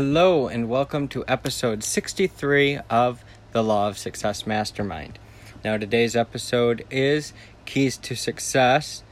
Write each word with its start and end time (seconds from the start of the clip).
Hello, 0.00 0.46
and 0.46 0.68
welcome 0.68 1.08
to 1.08 1.24
episode 1.26 1.82
63 1.82 2.78
of 2.88 3.24
the 3.50 3.64
Law 3.64 3.88
of 3.88 3.98
Success 3.98 4.46
Mastermind. 4.46 5.18
Now, 5.64 5.76
today's 5.76 6.14
episode 6.14 6.86
is 6.88 7.32
Keys 7.64 7.96
to 7.96 8.14
Success 8.14 9.02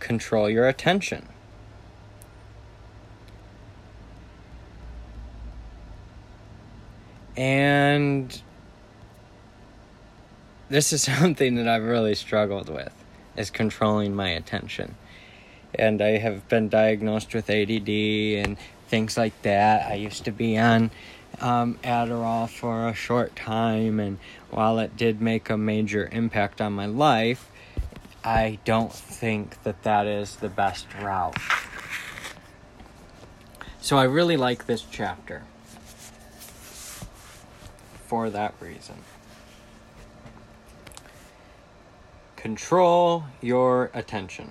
Control 0.00 0.50
Your 0.50 0.66
Attention. 0.66 1.28
And 7.36 8.42
this 10.68 10.92
is 10.92 11.02
something 11.20 11.54
that 11.54 11.68
I've 11.68 11.84
really 11.84 12.16
struggled 12.16 12.68
with 12.68 12.92
is 13.36 13.48
controlling 13.48 14.12
my 14.16 14.30
attention. 14.30 14.96
And 15.76 16.02
I 16.02 16.18
have 16.18 16.48
been 16.48 16.68
diagnosed 16.68 17.32
with 17.32 17.48
ADD 17.48 17.88
and 17.88 18.56
things 18.92 19.16
like 19.16 19.40
that. 19.40 19.90
I 19.90 19.94
used 19.94 20.26
to 20.26 20.30
be 20.30 20.58
on 20.58 20.90
um, 21.40 21.78
Adderall 21.82 22.46
for 22.46 22.88
a 22.88 22.92
short 22.92 23.34
time, 23.34 23.98
and 23.98 24.18
while 24.50 24.78
it 24.78 24.98
did 24.98 25.18
make 25.18 25.48
a 25.48 25.56
major 25.56 26.10
impact 26.12 26.60
on 26.60 26.74
my 26.74 26.84
life, 26.84 27.50
I 28.22 28.58
don't 28.66 28.92
think 28.92 29.62
that 29.62 29.82
that 29.84 30.06
is 30.06 30.36
the 30.36 30.50
best 30.50 30.86
route. 31.00 31.38
So 33.80 33.96
I 33.96 34.02
really 34.02 34.36
like 34.36 34.66
this 34.66 34.82
chapter 34.82 35.44
for 38.06 38.28
that 38.28 38.52
reason. 38.60 38.96
Control 42.36 43.24
your 43.40 43.90
attention. 43.94 44.50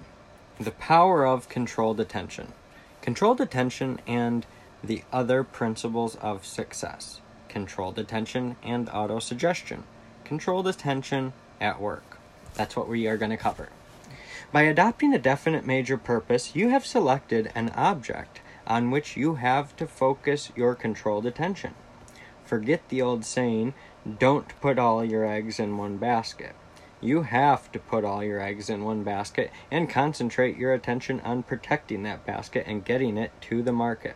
The 0.60 0.72
power 0.72 1.28
of 1.28 1.48
controlled 1.48 2.00
attention. 2.00 2.54
Controlled 3.02 3.42
attention 3.42 4.00
and 4.06 4.46
the 4.84 5.04
other 5.12 5.44
principles 5.44 6.16
of 6.18 6.46
success. 6.46 7.20
Controlled 7.50 7.98
attention 7.98 8.56
and 8.64 8.88
autosuggestion. 8.90 9.84
Controlled 10.24 10.68
attention 10.68 11.34
at 11.60 11.82
work. 11.82 12.20
That's 12.54 12.76
what 12.76 12.88
we 12.88 13.08
are 13.08 13.18
going 13.18 13.32
to 13.32 13.38
cover. 13.38 13.70
By 14.52 14.64
adopting 14.64 15.14
a 15.14 15.20
definite 15.20 15.66
major 15.66 15.98
purpose, 15.98 16.56
you 16.56 16.70
have 16.70 16.86
selected 16.86 17.52
an 17.56 17.70
object 17.70 18.42
on 18.68 18.92
which 18.92 19.18
you 19.18 19.36
have 19.36 19.76
to 19.78 19.88
focus 19.88 20.52
your 20.56 20.76
controlled 20.76 21.26
attention. 21.26 21.74
Forget 22.46 22.88
the 22.90 23.02
old 23.02 23.26
saying, 23.26 23.74
don't 24.20 24.60
put 24.62 24.78
all 24.78 25.04
your 25.04 25.26
eggs 25.26 25.60
in 25.60 25.78
one 25.78 25.98
basket. 25.98 26.56
You 27.04 27.24
have 27.24 27.72
to 27.72 27.80
put 27.80 28.06
all 28.06 28.24
your 28.24 28.40
eggs 28.40 28.70
in 28.70 28.84
one 28.84 29.04
basket 29.04 29.52
and 29.72 29.90
concentrate 29.90 30.56
your 30.56 30.72
attention 30.72 31.20
on 31.22 31.42
protecting 31.42 32.04
that 32.04 32.28
basket 32.28 32.66
and 32.68 32.86
getting 32.86 33.18
it 33.18 33.32
to 33.42 33.64
the 33.64 33.72
market. 33.72 34.16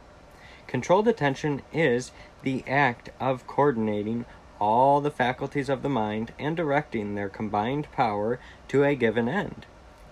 Controlled 0.68 1.08
attention 1.08 1.64
is 1.74 2.12
the 2.44 2.64
act 2.68 3.10
of 3.20 3.48
coordinating 3.48 4.26
all 4.60 5.02
the 5.02 5.10
faculties 5.10 5.68
of 5.68 5.82
the 5.82 5.90
mind 5.90 6.32
and 6.38 6.56
directing 6.56 7.16
their 7.16 7.28
combined 7.30 7.92
power 7.92 8.40
to 8.68 8.84
a 8.84 8.96
given 8.96 9.28
end. 9.28 9.66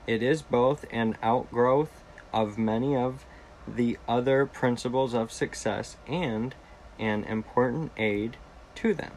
It 0.07 0.23
is 0.23 0.41
both 0.41 0.85
an 0.91 1.15
outgrowth 1.21 2.01
of 2.33 2.57
many 2.57 2.95
of 2.95 3.25
the 3.67 3.97
other 4.07 4.45
principles 4.47 5.13
of 5.13 5.31
success 5.31 5.95
and 6.07 6.55
an 6.99 7.23
important 7.25 7.91
aid 7.97 8.37
to 8.75 8.93
them. 8.93 9.13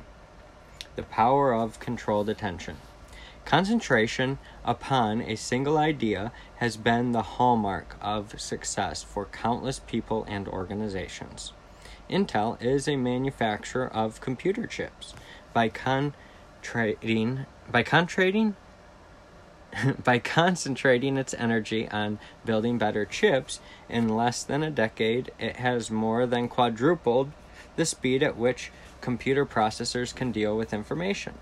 The 0.95 1.03
power 1.03 1.55
of 1.55 1.81
controlled 1.81 2.29
attention. 2.29 2.77
Concentration 3.47 4.39
upon 4.65 5.23
a 5.23 5.37
single 5.37 5.79
idea 5.79 6.33
has 6.57 6.77
been 6.77 7.13
the 7.13 7.23
hallmark 7.23 7.97
of 8.01 8.41
success 8.41 9.05
for 9.05 9.27
countless 9.27 9.79
people 9.79 10.27
and 10.29 10.49
organizations. 10.49 11.53
Intel 12.11 12.61
is 12.61 12.89
a 12.89 12.97
manufacturer 12.97 13.87
of 13.87 14.21
computer 14.21 14.67
chips. 14.67 15.15
By 15.53 15.69
contrating, 15.69 17.47
by 17.71 17.85
contrating, 17.85 18.57
by 20.03 20.19
concentrating 20.19 21.17
its 21.17 21.33
energy 21.35 21.89
on 21.89 22.19
building 22.45 22.79
better 22.79 23.05
chips, 23.05 23.61
in 23.89 24.09
less 24.09 24.43
than 24.43 24.65
a 24.65 24.73
decade, 24.73 25.31
it 25.39 25.55
has 25.59 25.89
more 25.89 26.27
than 26.27 26.49
quadrupled 26.49 27.31
the 27.77 27.87
speed 27.87 28.25
at 28.25 28.37
which 28.37 28.73
computer 29.01 29.47
processors 29.47 30.13
can 30.13 30.33
deal 30.33 30.57
with 30.57 30.75
information. 30.75 31.35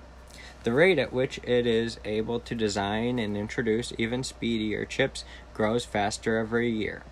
The 0.64 0.72
rate 0.72 0.98
at 0.98 1.12
which 1.12 1.38
it 1.44 1.66
is 1.66 2.00
able 2.06 2.40
to 2.40 2.54
design 2.54 3.18
and 3.18 3.36
introduce 3.36 3.92
even 3.98 4.24
speedier 4.24 4.86
chips 4.86 5.24
grows 5.52 5.84
faster 5.84 6.38
every 6.38 6.70
year. 6.70 7.02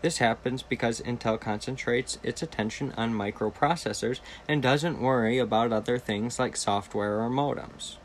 This 0.00 0.18
happens 0.18 0.62
because 0.62 1.02
Intel 1.02 1.38
concentrates 1.38 2.18
its 2.22 2.42
attention 2.42 2.94
on 2.96 3.12
microprocessors 3.12 4.20
and 4.48 4.62
doesn't 4.62 5.00
worry 5.00 5.38
about 5.38 5.72
other 5.72 5.98
things 5.98 6.38
like 6.38 6.56
software 6.56 7.20
or 7.20 7.28
modems. 7.28 7.96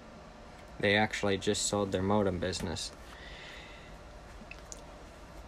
They 0.80 0.98
actually 0.98 1.38
just 1.38 1.68
sold 1.68 1.94
their 1.94 2.02
modem 2.02 2.40
business. 2.40 2.92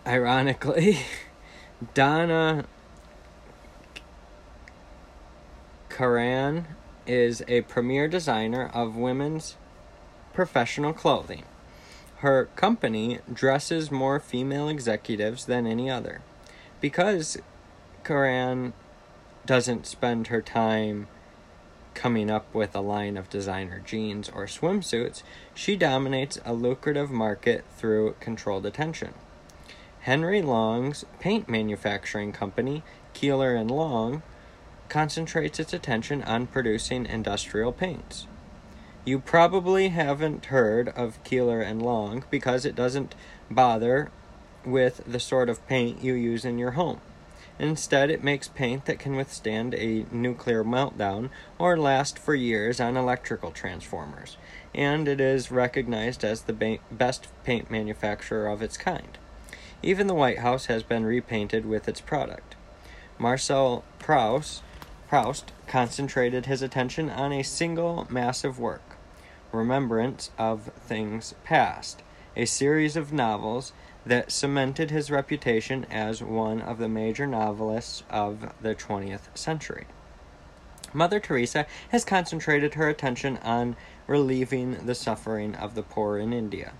Ironically, 0.07 0.99
Donna 1.93 2.63
Karan 5.89 6.65
is 7.05 7.43
a 7.47 7.61
premier 7.61 8.07
designer 8.07 8.69
of 8.73 8.95
women's 8.95 9.55
professional 10.33 10.93
clothing. 10.93 11.43
Her 12.17 12.45
company 12.55 13.19
dresses 13.31 13.91
more 13.91 14.19
female 14.19 14.69
executives 14.69 15.45
than 15.45 15.67
any 15.67 15.89
other. 15.89 16.21
Because 16.79 17.37
Karan 18.03 18.73
doesn't 19.45 19.85
spend 19.85 20.27
her 20.27 20.41
time 20.41 21.07
coming 21.93 22.29
up 22.29 22.51
with 22.53 22.75
a 22.75 22.81
line 22.81 23.17
of 23.17 23.29
designer 23.29 23.81
jeans 23.85 24.29
or 24.29 24.45
swimsuits, 24.45 25.21
she 25.53 25.75
dominates 25.75 26.39
a 26.45 26.53
lucrative 26.53 27.11
market 27.11 27.63
through 27.77 28.15
controlled 28.19 28.65
attention. 28.65 29.13
Henry 30.01 30.41
Long's 30.41 31.05
paint 31.19 31.47
manufacturing 31.47 32.31
company, 32.31 32.83
Keeler 33.13 33.55
and 33.55 33.69
Long, 33.69 34.23
concentrates 34.93 35.59
its 35.59 35.73
attention 35.73 36.21
on 36.21 36.45
producing 36.45 37.07
industrial 37.07 37.71
paints. 37.71 38.27
You 39.05 39.17
probably 39.17 39.89
haven't 39.89 40.45
heard 40.45 40.89
of 40.89 41.21
Keeler 41.23 41.61
and 41.61 41.81
Long 41.81 42.23
because 42.29 42.63
it 42.63 42.75
doesn't 42.75 43.15
bother 43.49 44.11
with 44.63 45.01
the 45.07 45.19
sort 45.19 45.49
of 45.49 45.67
paint 45.67 46.03
you 46.03 46.13
use 46.13 46.45
in 46.45 46.59
your 46.59 46.71
home. 46.71 47.01
Instead, 47.57 48.11
it 48.11 48.23
makes 48.23 48.47
paint 48.47 48.85
that 48.85 48.99
can 48.99 49.15
withstand 49.15 49.73
a 49.73 50.05
nuclear 50.11 50.63
meltdown 50.63 51.31
or 51.57 51.75
last 51.75 52.19
for 52.19 52.35
years 52.35 52.79
on 52.79 52.95
electrical 52.95 53.49
transformers, 53.49 54.37
and 54.75 55.07
it 55.07 55.19
is 55.19 55.49
recognized 55.49 56.23
as 56.23 56.43
the 56.43 56.53
ba- 56.53 56.77
best 56.91 57.27
paint 57.43 57.71
manufacturer 57.71 58.47
of 58.47 58.61
its 58.61 58.77
kind. 58.77 59.17
Even 59.81 60.05
the 60.05 60.13
White 60.13 60.39
House 60.39 60.67
has 60.67 60.83
been 60.83 61.03
repainted 61.03 61.65
with 61.65 61.87
its 61.87 61.99
product. 61.99 62.55
Marcel 63.17 63.83
Proust 63.97 64.61
Proust 65.13 65.51
concentrated 65.67 66.47
his 66.47 66.63
attention 66.63 67.07
on 67.07 67.31
a 67.31 67.43
single 67.43 68.07
massive 68.09 68.57
work, 68.57 68.97
Remembrance 69.51 70.31
of 70.39 70.71
Things 70.87 71.35
Past, 71.43 72.01
a 72.35 72.45
series 72.45 72.95
of 72.95 73.13
novels 73.13 73.73
that 74.07 74.31
cemented 74.31 74.89
his 74.89 75.11
reputation 75.11 75.85
as 75.91 76.23
one 76.23 76.59
of 76.59 76.79
the 76.79 76.89
major 76.89 77.27
novelists 77.27 78.01
of 78.09 78.53
the 78.59 78.73
20th 78.73 79.37
century. 79.37 79.85
Mother 80.93 81.19
Teresa 81.19 81.67
has 81.89 82.03
concentrated 82.03 82.73
her 82.73 82.89
attention 82.89 83.37
on 83.43 83.75
relieving 84.07 84.83
the 84.87 84.95
suffering 84.95 85.53
of 85.53 85.75
the 85.75 85.83
poor 85.83 86.17
in 86.17 86.33
India. 86.33 86.73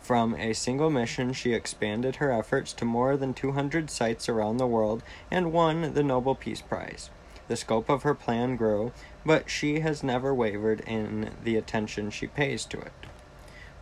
From 0.00 0.34
a 0.36 0.54
single 0.54 0.88
mission, 0.88 1.34
she 1.34 1.52
expanded 1.52 2.16
her 2.16 2.32
efforts 2.32 2.72
to 2.72 2.86
more 2.86 3.18
than 3.18 3.34
200 3.34 3.90
sites 3.90 4.30
around 4.30 4.56
the 4.56 4.66
world 4.66 5.02
and 5.30 5.52
won 5.52 5.92
the 5.92 6.02
Nobel 6.02 6.34
Peace 6.34 6.62
Prize. 6.62 7.10
The 7.50 7.56
scope 7.56 7.88
of 7.88 8.04
her 8.04 8.14
plan 8.14 8.54
grew, 8.54 8.92
but 9.26 9.50
she 9.50 9.80
has 9.80 10.04
never 10.04 10.32
wavered 10.32 10.82
in 10.86 11.32
the 11.42 11.56
attention 11.56 12.10
she 12.10 12.28
pays 12.28 12.64
to 12.66 12.78
it. 12.78 12.92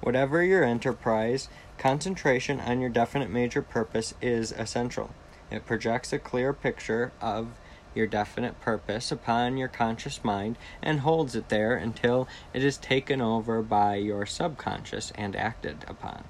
Whatever 0.01 0.43
your 0.43 0.65
enterprise, 0.65 1.51
concentration 1.77 2.61
on 2.61 2.81
your 2.81 2.89
definite 2.89 3.29
major 3.29 3.61
purpose 3.61 4.15
is 4.23 4.53
essential. 4.53 5.11
It 5.51 5.67
projects 5.67 6.15
a 6.15 6.19
clear 6.19 6.55
picture 6.55 7.13
of 7.21 7.49
your 7.95 8.07
definite 8.07 8.59
purpose 8.63 9.13
upon 9.13 9.59
your 9.59 9.69
conscious 9.69 10.25
mind 10.25 10.57
and 10.83 11.01
holds 11.01 11.35
it 11.35 11.51
there 11.51 11.77
until 11.77 12.27
it 12.55 12.65
is 12.65 12.79
taken 12.79 13.21
over 13.21 13.61
by 13.61 13.97
your 13.97 14.25
subconscious 14.25 15.13
and 15.15 15.37
acted 15.37 15.85
upon. 15.87 16.25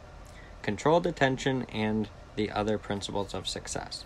Controlled 0.62 1.06
attention 1.06 1.66
and 1.72 2.08
the 2.34 2.50
other 2.50 2.78
principles 2.78 3.32
of 3.32 3.46
success. 3.46 4.04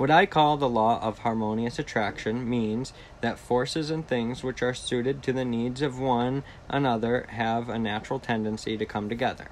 What 0.00 0.10
I 0.10 0.24
call 0.24 0.56
the 0.56 0.66
law 0.66 0.98
of 1.02 1.18
harmonious 1.18 1.78
attraction 1.78 2.48
means 2.48 2.94
that 3.20 3.38
forces 3.38 3.90
and 3.90 4.08
things 4.08 4.42
which 4.42 4.62
are 4.62 4.72
suited 4.72 5.22
to 5.22 5.32
the 5.34 5.44
needs 5.44 5.82
of 5.82 5.98
one 5.98 6.42
another 6.70 7.26
have 7.28 7.68
a 7.68 7.78
natural 7.78 8.18
tendency 8.18 8.78
to 8.78 8.86
come 8.86 9.10
together. 9.10 9.48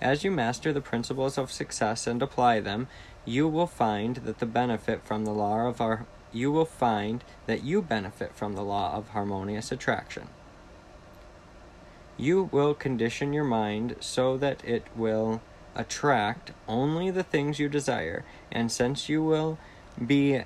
As 0.00 0.24
you 0.24 0.30
master 0.30 0.72
the 0.72 0.80
principles 0.80 1.36
of 1.36 1.52
success 1.52 2.06
and 2.06 2.22
apply 2.22 2.60
them, 2.60 2.88
you 3.26 3.46
will 3.46 3.66
find 3.66 4.16
that 4.24 4.38
the 4.38 4.46
benefit 4.46 5.04
from 5.04 5.26
the 5.26 5.34
law 5.34 5.68
of 5.68 5.82
our 5.82 6.06
you 6.32 6.50
will 6.50 6.64
find 6.64 7.22
that 7.44 7.62
you 7.62 7.82
benefit 7.82 8.34
from 8.34 8.54
the 8.54 8.64
law 8.64 8.94
of 8.94 9.10
harmonious 9.10 9.70
attraction. 9.70 10.28
You 12.16 12.48
will 12.50 12.72
condition 12.72 13.34
your 13.34 13.44
mind 13.44 13.96
so 14.00 14.38
that 14.38 14.64
it 14.64 14.86
will 14.96 15.42
attract 15.76 16.52
only 16.66 17.10
the 17.10 17.22
things 17.22 17.58
you 17.58 17.68
desire, 17.68 18.24
and 18.50 18.72
since 18.72 19.10
you 19.10 19.22
will 19.22 19.58
be 20.04 20.42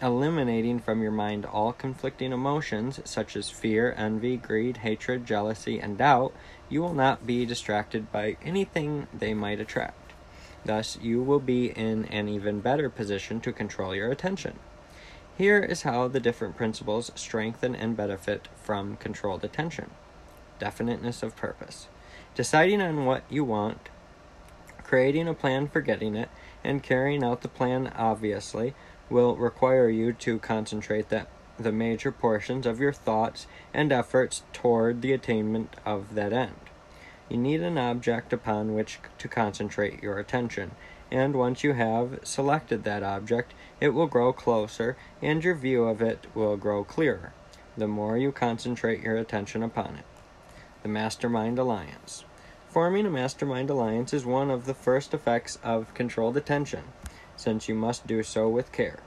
eliminating 0.00 0.80
from 0.80 1.00
your 1.00 1.12
mind 1.12 1.46
all 1.46 1.72
conflicting 1.72 2.32
emotions 2.32 3.00
such 3.04 3.36
as 3.36 3.48
fear, 3.48 3.94
envy, 3.96 4.36
greed, 4.36 4.78
hatred, 4.78 5.24
jealousy, 5.24 5.78
and 5.78 5.98
doubt, 5.98 6.32
you 6.68 6.80
will 6.80 6.94
not 6.94 7.26
be 7.26 7.46
distracted 7.46 8.10
by 8.10 8.36
anything 8.42 9.06
they 9.16 9.32
might 9.32 9.60
attract. 9.60 10.12
Thus, 10.64 10.98
you 11.00 11.22
will 11.22 11.40
be 11.40 11.66
in 11.66 12.04
an 12.06 12.28
even 12.28 12.60
better 12.60 12.88
position 12.88 13.40
to 13.40 13.52
control 13.52 13.94
your 13.94 14.10
attention. 14.10 14.58
Here 15.36 15.60
is 15.60 15.82
how 15.82 16.08
the 16.08 16.20
different 16.20 16.56
principles 16.56 17.10
strengthen 17.14 17.74
and 17.74 17.96
benefit 17.96 18.48
from 18.62 18.96
controlled 18.96 19.44
attention 19.44 19.90
definiteness 20.58 21.24
of 21.24 21.34
purpose. 21.34 21.88
Deciding 22.36 22.80
on 22.80 23.04
what 23.04 23.24
you 23.28 23.42
want, 23.42 23.88
creating 24.84 25.26
a 25.26 25.34
plan 25.34 25.66
for 25.66 25.80
getting 25.80 26.14
it, 26.14 26.28
and 26.64 26.82
carrying 26.82 27.24
out 27.24 27.42
the 27.42 27.48
plan 27.48 27.92
obviously 27.96 28.74
will 29.10 29.36
require 29.36 29.88
you 29.88 30.12
to 30.12 30.38
concentrate 30.38 31.08
that 31.08 31.28
the 31.58 31.72
major 31.72 32.10
portions 32.10 32.66
of 32.66 32.80
your 32.80 32.92
thoughts 32.92 33.46
and 33.74 33.92
efforts 33.92 34.42
toward 34.52 35.02
the 35.02 35.12
attainment 35.12 35.76
of 35.84 36.14
that 36.14 36.32
end. 36.32 36.56
You 37.28 37.36
need 37.36 37.60
an 37.60 37.78
object 37.78 38.32
upon 38.32 38.74
which 38.74 38.98
to 39.18 39.28
concentrate 39.28 40.02
your 40.02 40.18
attention, 40.18 40.72
and 41.10 41.34
once 41.34 41.62
you 41.62 41.74
have 41.74 42.20
selected 42.22 42.84
that 42.84 43.02
object, 43.02 43.54
it 43.80 43.90
will 43.90 44.06
grow 44.06 44.32
closer 44.32 44.96
and 45.20 45.44
your 45.44 45.54
view 45.54 45.84
of 45.84 46.00
it 46.00 46.26
will 46.34 46.56
grow 46.56 46.84
clearer 46.84 47.32
the 47.76 47.88
more 47.88 48.18
you 48.18 48.32
concentrate 48.32 49.02
your 49.02 49.16
attention 49.16 49.62
upon 49.62 49.96
it 49.96 50.04
the 50.82 50.88
Mastermind 50.88 51.60
Alliance. 51.60 52.24
Forming 52.72 53.04
a 53.04 53.10
mastermind 53.10 53.68
alliance 53.68 54.14
is 54.14 54.24
one 54.24 54.50
of 54.50 54.64
the 54.64 54.72
first 54.72 55.12
effects 55.12 55.58
of 55.62 55.92
controlled 55.92 56.38
attention, 56.38 56.84
since 57.36 57.68
you 57.68 57.74
must 57.74 58.06
do 58.06 58.22
so 58.22 58.48
with 58.48 58.72
care. 58.72 59.00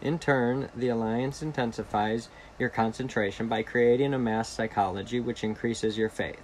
In 0.00 0.18
turn, 0.18 0.70
the 0.74 0.88
alliance 0.88 1.42
intensifies 1.42 2.30
your 2.58 2.70
concentration 2.70 3.46
by 3.46 3.62
creating 3.62 4.14
a 4.14 4.18
mass 4.18 4.48
psychology 4.48 5.20
which 5.20 5.44
increases 5.44 5.98
your 5.98 6.08
faith, 6.08 6.40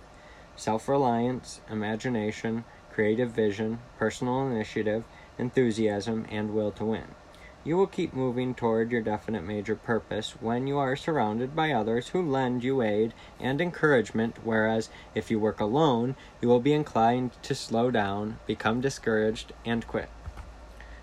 self 0.55 0.87
reliance, 0.87 1.63
imagination, 1.71 2.65
creative 2.93 3.31
vision, 3.31 3.79
personal 3.99 4.47
initiative, 4.47 5.05
enthusiasm, 5.39 6.27
and 6.31 6.53
will 6.53 6.73
to 6.73 6.85
win. 6.85 7.15
You 7.63 7.77
will 7.77 7.87
keep 7.87 8.15
moving 8.15 8.55
toward 8.55 8.91
your 8.91 9.03
definite 9.03 9.45
major 9.45 9.77
purpose 9.77 10.31
when 10.41 10.67
you 10.67 10.79
are 10.79 10.97
surrounded 10.97 11.55
by 11.55 11.73
others 11.73 12.09
who 12.09 12.23
lend 12.23 12.65
you 12.65 12.81
aid 12.81 13.13
and 13.39 13.61
encouragement, 13.61 14.39
whereas 14.43 14.89
if 15.15 15.31
you 15.31 15.39
work 15.39 15.61
alone, 15.61 16.17
you 16.41 16.49
will 16.49 16.61
be 16.61 16.73
inclined 16.73 17.33
to 17.43 17.55
slow 17.55 17.91
down, 17.91 18.39
become 18.47 18.81
discouraged, 18.81 19.53
and 19.67 19.87
quit. 19.87 20.09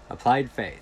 Applied 0.10 0.52
faith. 0.52 0.82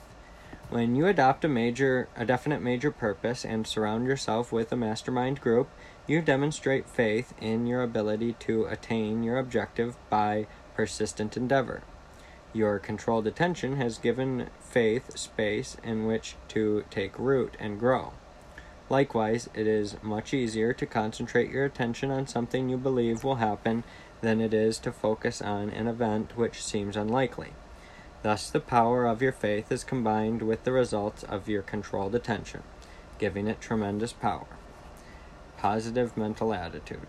When 0.69 0.95
you 0.95 1.07
adopt 1.07 1.43
a 1.43 1.49
major 1.49 2.07
a 2.15 2.25
definite 2.25 2.61
major 2.61 2.89
purpose 2.89 3.43
and 3.43 3.67
surround 3.67 4.07
yourself 4.07 4.53
with 4.53 4.71
a 4.71 4.77
mastermind 4.77 5.41
group, 5.41 5.69
you 6.07 6.21
demonstrate 6.21 6.89
faith 6.89 7.33
in 7.41 7.67
your 7.67 7.83
ability 7.83 8.33
to 8.39 8.65
attain 8.65 9.23
your 9.23 9.37
objective 9.37 9.97
by 10.09 10.47
persistent 10.73 11.35
endeavor. 11.35 11.83
Your 12.55 12.79
controlled 12.79 13.27
attention 13.27 13.75
has 13.75 13.97
given 13.97 14.47
faith 14.61 15.17
space 15.17 15.75
in 15.83 16.05
which 16.05 16.37
to 16.47 16.85
take 16.89 17.19
root 17.19 17.57
and 17.59 17.77
grow. 17.77 18.13
Likewise, 18.89 19.49
it 19.53 19.67
is 19.67 20.01
much 20.01 20.33
easier 20.33 20.71
to 20.71 20.85
concentrate 20.85 21.49
your 21.49 21.65
attention 21.65 22.11
on 22.11 22.27
something 22.27 22.69
you 22.69 22.77
believe 22.77 23.25
will 23.25 23.35
happen 23.35 23.83
than 24.21 24.39
it 24.39 24.53
is 24.53 24.77
to 24.79 24.93
focus 24.93 25.41
on 25.41 25.69
an 25.69 25.87
event 25.87 26.37
which 26.37 26.63
seems 26.63 26.95
unlikely. 26.95 27.51
Thus, 28.23 28.49
the 28.49 28.61
power 28.61 29.05
of 29.05 29.21
your 29.21 29.33
faith 29.33 29.69
is 29.69 29.83
combined 29.83 30.41
with 30.41 30.63
the 30.63 30.71
results 30.71 31.23
of 31.23 31.49
your 31.49 31.61
controlled 31.61 32.15
attention, 32.15 32.63
giving 33.19 33.47
it 33.47 33.59
tremendous 33.59 34.13
power. 34.13 34.47
Positive 35.57 36.15
mental 36.15 36.53
attitude. 36.53 37.07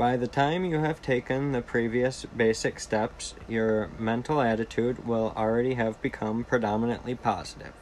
By 0.00 0.16
the 0.16 0.26
time 0.26 0.64
you 0.64 0.78
have 0.78 1.02
taken 1.02 1.52
the 1.52 1.60
previous 1.60 2.24
basic 2.24 2.80
steps, 2.80 3.34
your 3.46 3.90
mental 3.98 4.40
attitude 4.40 5.06
will 5.06 5.34
already 5.36 5.74
have 5.74 6.00
become 6.00 6.42
predominantly 6.42 7.14
positive. 7.14 7.74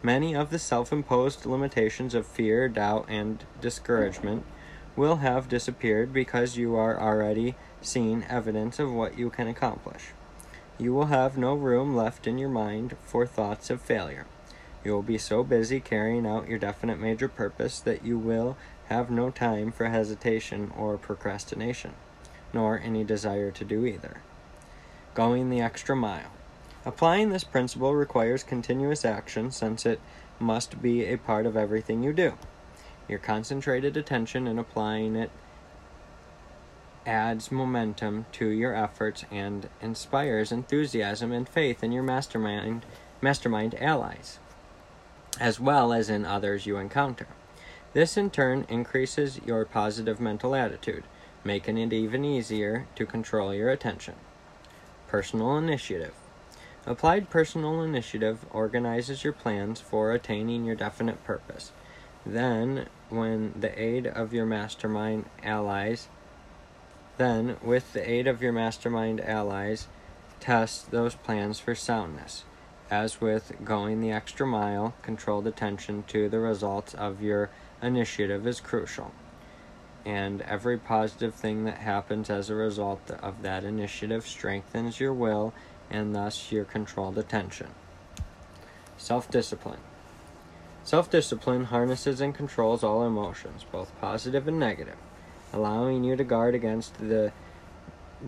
Many 0.00 0.36
of 0.36 0.50
the 0.50 0.60
self 0.60 0.92
imposed 0.92 1.46
limitations 1.46 2.14
of 2.14 2.28
fear, 2.28 2.68
doubt, 2.68 3.06
and 3.08 3.42
discouragement 3.60 4.44
will 4.94 5.16
have 5.16 5.48
disappeared 5.48 6.12
because 6.12 6.56
you 6.56 6.76
are 6.76 6.96
already 6.96 7.56
seeing 7.82 8.22
evidence 8.28 8.78
of 8.78 8.92
what 8.92 9.18
you 9.18 9.28
can 9.28 9.48
accomplish. 9.48 10.10
You 10.78 10.94
will 10.94 11.06
have 11.06 11.36
no 11.36 11.54
room 11.54 11.96
left 11.96 12.28
in 12.28 12.38
your 12.38 12.50
mind 12.50 12.96
for 13.02 13.26
thoughts 13.26 13.68
of 13.68 13.82
failure. 13.82 14.26
You 14.84 14.92
will 14.92 15.02
be 15.02 15.18
so 15.18 15.42
busy 15.42 15.80
carrying 15.80 16.24
out 16.24 16.48
your 16.48 16.60
definite 16.60 17.00
major 17.00 17.26
purpose 17.26 17.80
that 17.80 18.04
you 18.04 18.16
will 18.16 18.56
have 18.88 19.10
no 19.10 19.30
time 19.30 19.70
for 19.70 19.86
hesitation 19.86 20.72
or 20.76 20.96
procrastination, 20.96 21.94
nor 22.52 22.78
any 22.78 23.04
desire 23.04 23.50
to 23.50 23.64
do 23.64 23.84
either. 23.84 24.22
Going 25.14 25.50
the 25.50 25.60
extra 25.60 25.96
mile. 25.96 26.30
Applying 26.84 27.30
this 27.30 27.44
principle 27.44 27.94
requires 27.94 28.42
continuous 28.42 29.04
action 29.04 29.50
since 29.50 29.84
it 29.84 30.00
must 30.38 30.80
be 30.80 31.04
a 31.04 31.18
part 31.18 31.46
of 31.46 31.56
everything 31.56 32.02
you 32.02 32.12
do. 32.12 32.34
Your 33.08 33.18
concentrated 33.18 33.96
attention 33.96 34.46
in 34.46 34.58
applying 34.58 35.16
it 35.16 35.30
adds 37.06 37.50
momentum 37.50 38.26
to 38.32 38.48
your 38.48 38.74
efforts 38.74 39.24
and 39.30 39.68
inspires 39.80 40.52
enthusiasm 40.52 41.32
and 41.32 41.48
faith 41.48 41.82
in 41.82 41.90
your 41.90 42.02
mastermind 42.02 42.84
mastermind 43.22 43.74
allies 43.80 44.38
as 45.40 45.60
well 45.60 45.92
as 45.92 46.10
in 46.10 46.24
others 46.24 46.66
you 46.66 46.76
encounter. 46.76 47.26
This 47.94 48.16
in 48.16 48.30
turn 48.30 48.66
increases 48.68 49.40
your 49.44 49.64
positive 49.64 50.20
mental 50.20 50.54
attitude, 50.54 51.04
making 51.42 51.78
it 51.78 51.92
even 51.92 52.24
easier 52.24 52.86
to 52.96 53.06
control 53.06 53.54
your 53.54 53.70
attention. 53.70 54.14
Personal 55.06 55.56
initiative. 55.56 56.14
Applied 56.86 57.30
personal 57.30 57.82
initiative 57.82 58.44
organizes 58.50 59.24
your 59.24 59.32
plans 59.32 59.80
for 59.80 60.12
attaining 60.12 60.64
your 60.64 60.76
definite 60.76 61.24
purpose. 61.24 61.72
Then, 62.24 62.88
when 63.08 63.54
the 63.58 63.80
aid 63.80 64.06
of 64.06 64.32
your 64.32 64.46
mastermind 64.46 65.26
allies, 65.42 66.08
then, 67.16 67.56
with 67.62 67.92
the 67.94 68.08
aid 68.08 68.26
of 68.26 68.42
your 68.42 68.52
mastermind 68.52 69.20
allies, 69.20 69.88
test 70.40 70.90
those 70.90 71.14
plans 71.14 71.58
for 71.58 71.74
soundness. 71.74 72.44
As 72.90 73.20
with 73.20 73.52
going 73.64 74.00
the 74.00 74.12
extra 74.12 74.46
mile, 74.46 74.94
controlled 75.02 75.46
attention 75.46 76.04
to 76.08 76.28
the 76.28 76.38
results 76.38 76.94
of 76.94 77.20
your 77.20 77.50
initiative 77.82 78.46
is 78.46 78.60
crucial. 78.60 79.12
And 80.04 80.42
every 80.42 80.78
positive 80.78 81.34
thing 81.34 81.64
that 81.64 81.78
happens 81.78 82.30
as 82.30 82.48
a 82.48 82.54
result 82.54 83.10
of 83.10 83.42
that 83.42 83.64
initiative 83.64 84.26
strengthens 84.26 85.00
your 85.00 85.12
will 85.12 85.52
and 85.90 86.14
thus 86.14 86.50
your 86.52 86.64
controlled 86.64 87.18
attention. 87.18 87.68
Self 88.96 89.30
discipline. 89.30 89.80
Self 90.82 91.10
discipline 91.10 91.64
harnesses 91.64 92.20
and 92.20 92.34
controls 92.34 92.82
all 92.82 93.06
emotions, 93.06 93.64
both 93.70 93.92
positive 94.00 94.48
and 94.48 94.58
negative, 94.58 94.96
allowing 95.52 96.04
you 96.04 96.16
to 96.16 96.24
guard 96.24 96.54
against 96.54 96.98
the 96.98 97.32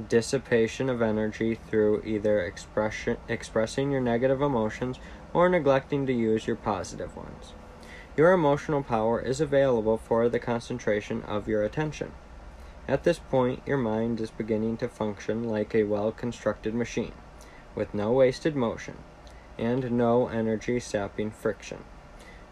dissipation 0.08 0.88
of 0.88 1.02
energy 1.02 1.54
through 1.54 2.02
either 2.04 2.40
expression, 2.42 3.16
expressing 3.28 3.90
your 3.90 4.00
negative 4.00 4.40
emotions 4.40 4.98
or 5.32 5.48
neglecting 5.48 6.06
to 6.06 6.12
use 6.12 6.46
your 6.46 6.56
positive 6.56 7.16
ones. 7.16 7.54
Your 8.16 8.32
emotional 8.32 8.82
power 8.82 9.20
is 9.20 9.40
available 9.40 9.96
for 9.96 10.28
the 10.28 10.40
concentration 10.40 11.22
of 11.22 11.46
your 11.46 11.62
attention. 11.62 12.10
At 12.88 13.04
this 13.04 13.20
point, 13.20 13.62
your 13.64 13.76
mind 13.78 14.20
is 14.20 14.32
beginning 14.32 14.78
to 14.78 14.88
function 14.88 15.44
like 15.44 15.74
a 15.74 15.84
well 15.84 16.10
constructed 16.10 16.74
machine, 16.74 17.12
with 17.76 17.94
no 17.94 18.10
wasted 18.10 18.56
motion 18.56 18.96
and 19.56 19.92
no 19.92 20.26
energy 20.26 20.80
sapping 20.80 21.30
friction. 21.30 21.84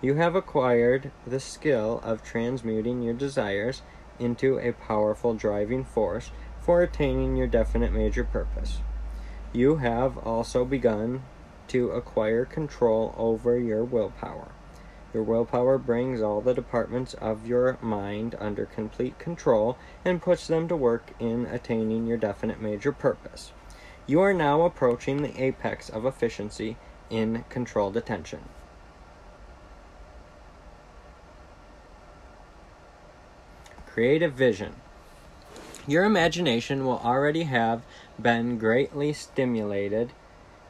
You 0.00 0.14
have 0.14 0.36
acquired 0.36 1.10
the 1.26 1.40
skill 1.40 2.00
of 2.04 2.22
transmuting 2.22 3.02
your 3.02 3.14
desires 3.14 3.82
into 4.20 4.60
a 4.60 4.72
powerful 4.72 5.34
driving 5.34 5.84
force 5.84 6.30
for 6.60 6.82
attaining 6.82 7.34
your 7.34 7.48
definite 7.48 7.92
major 7.92 8.22
purpose. 8.22 8.78
You 9.52 9.76
have 9.76 10.18
also 10.18 10.64
begun 10.64 11.24
to 11.68 11.90
acquire 11.90 12.44
control 12.44 13.12
over 13.18 13.58
your 13.58 13.82
willpower. 13.82 14.52
Your 15.18 15.25
willpower 15.25 15.78
brings 15.78 16.22
all 16.22 16.40
the 16.40 16.54
departments 16.54 17.12
of 17.14 17.44
your 17.44 17.76
mind 17.82 18.37
under 18.38 18.66
complete 18.66 19.18
control 19.18 19.76
and 20.04 20.22
puts 20.22 20.46
them 20.46 20.68
to 20.68 20.76
work 20.76 21.10
in 21.18 21.44
attaining 21.46 22.06
your 22.06 22.16
definite 22.16 22.60
major 22.60 22.92
purpose. 22.92 23.50
You 24.06 24.20
are 24.20 24.32
now 24.32 24.62
approaching 24.62 25.22
the 25.22 25.42
apex 25.42 25.88
of 25.88 26.06
efficiency 26.06 26.76
in 27.10 27.44
controlled 27.48 27.96
attention. 27.96 28.42
Creative 33.88 34.32
vision. 34.32 34.76
Your 35.88 36.04
imagination 36.04 36.87
will 36.87 37.00
already 37.00 37.42
have 37.42 37.82
been 38.22 38.56
greatly 38.56 39.12
stimulated 39.12 40.12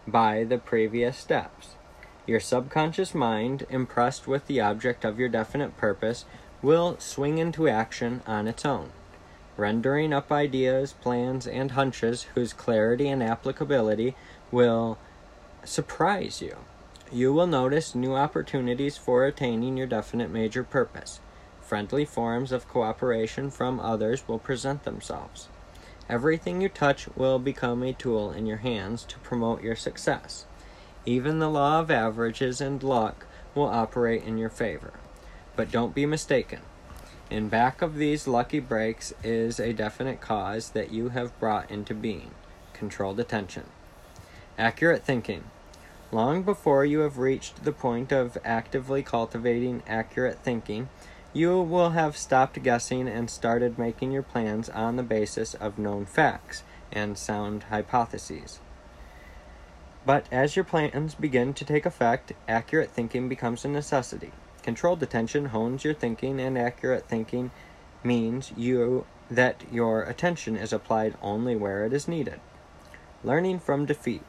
by 0.07 0.43
the 0.43 0.57
previous 0.57 1.19
steps. 1.19 1.75
Your 2.29 2.41
subconscious 2.41 3.15
mind, 3.15 3.65
impressed 3.71 4.29
with 4.29 4.47
the 4.49 4.61
object 4.61 5.03
of 5.03 5.19
your 5.19 5.31
definite 5.31 5.79
purpose, 5.79 6.27
will 6.61 6.99
swing 6.99 7.39
into 7.39 7.69
action 7.69 8.21
on 8.27 8.47
its 8.47 8.67
own, 8.67 8.91
rendering 9.57 10.13
up 10.13 10.31
ideas, 10.31 10.93
plans, 10.93 11.47
and 11.47 11.71
hunches 11.71 12.25
whose 12.35 12.53
clarity 12.53 13.09
and 13.09 13.23
applicability 13.23 14.15
will 14.51 14.99
surprise 15.65 16.43
you. 16.43 16.59
You 17.11 17.33
will 17.33 17.47
notice 17.47 17.95
new 17.95 18.15
opportunities 18.15 18.99
for 18.99 19.25
attaining 19.25 19.79
your 19.79 19.87
definite 19.87 20.31
major 20.31 20.63
purpose. 20.63 21.21
Friendly 21.63 22.05
forms 22.05 22.53
of 22.53 22.69
cooperation 22.69 23.51
from 23.51 23.81
others 23.81 24.29
will 24.29 24.39
present 24.39 24.85
themselves. 24.85 25.49
Everything 26.11 26.61
you 26.61 26.69
touch 26.69 27.09
will 27.17 27.39
become 27.39 27.83
a 27.83 27.95
tool 27.95 28.31
in 28.31 28.45
your 28.45 28.59
hands 28.59 29.05
to 29.05 29.19
promote 29.21 29.63
your 29.63 29.77
success. 29.77 30.45
Even 31.09 31.39
the 31.39 31.49
law 31.49 31.81
of 31.81 31.91
averages 31.91 32.61
and 32.61 32.83
luck 32.83 33.25
will 33.55 33.65
operate 33.65 34.25
in 34.25 34.37
your 34.37 34.51
favor. 34.51 34.93
But 35.57 35.71
don't 35.71 35.95
be 35.95 36.05
mistaken. 36.05 36.61
In 37.31 37.49
back 37.49 37.81
of 37.81 37.95
these 37.95 38.29
lucky 38.29 38.61
breaks 38.61 39.15
is 39.25 39.59
a 39.59 39.73
definite 39.73 40.21
cause 40.21 40.73
that 40.73 40.93
you 40.93 41.09
have 41.09 41.41
brought 41.41 41.71
into 41.71 41.95
being 41.95 42.33
controlled 42.75 43.19
attention. 43.19 43.65
Accurate 44.59 45.03
thinking. 45.03 45.45
Long 46.13 46.43
before 46.43 46.85
you 46.85 46.99
have 46.99 47.17
reached 47.17 47.65
the 47.65 47.73
point 47.73 48.13
of 48.13 48.37
actively 48.45 49.03
cultivating 49.03 49.83
accurate 49.87 50.41
thinking, 50.41 50.91
you 51.33 51.59
will 51.63 51.91
have 51.91 52.19
stopped 52.19 52.63
guessing 52.63 53.09
and 53.09 53.31
started 53.31 53.79
making 53.79 54.13
your 54.13 54.23
plans 54.23 54.69
on 54.69 54.97
the 54.97 55.03
basis 55.03 55.55
of 55.55 55.79
known 55.79 56.05
facts 56.05 56.65
and 56.93 57.17
sound 57.17 57.63
hypotheses. 57.71 58.61
But 60.07 60.27
as 60.33 60.57
your 60.57 60.65
plans 60.65 61.15
begin 61.15 61.53
to 61.55 61.65
take 61.65 61.85
effect, 61.85 62.33
accurate 62.49 62.91
thinking 62.91 63.29
becomes 63.29 63.65
a 63.65 63.69
necessity. 63.69 64.33
Controlled 64.63 65.03
attention 65.03 65.47
hones 65.47 65.85
your 65.85 65.95
thinking, 65.95 66.41
and 66.41 66.57
accurate 66.57 67.07
thinking 67.07 67.51
means 68.03 68.53
you 68.57 69.05
that 69.31 69.63
your 69.71 70.03
attention 70.03 70.57
is 70.57 70.73
applied 70.73 71.15
only 71.21 71.57
where 71.57 71.85
it 71.85 71.93
is 71.93 72.09
needed. 72.09 72.41
Learning 73.23 73.59
from 73.59 73.85
defeat. 73.85 74.23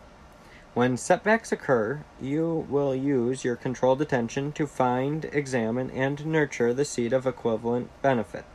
When 0.73 0.97
setbacks 0.97 1.51
occur, 1.51 2.03
you 2.21 2.67
will 2.69 2.93
use 2.93 3.43
your 3.43 3.55
controlled 3.55 4.01
attention 4.01 4.51
to 4.53 4.67
find, 4.67 5.25
examine, 5.25 5.89
and 5.91 6.25
nurture 6.25 6.73
the 6.73 6.85
seed 6.85 7.13
of 7.13 7.25
equivalent 7.25 7.89
benefit 8.01 8.45